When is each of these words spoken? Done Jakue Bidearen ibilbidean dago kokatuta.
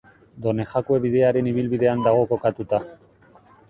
Done 0.45 0.65
Jakue 0.71 0.97
Bidearen 1.03 1.51
ibilbidean 1.53 2.05
dago 2.09 2.27
kokatuta. 2.35 2.85